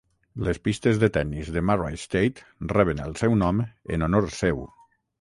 Les 0.45 0.59
pistes 0.67 0.97
de 1.03 1.09
tennis 1.17 1.51
de 1.59 1.63
Murray 1.71 2.01
State 2.05 2.67
reben 2.75 3.05
el 3.07 3.17
seu 3.23 3.39
nom 3.45 3.65
en 3.71 4.09
honor 4.11 4.35
seu. 4.43 4.69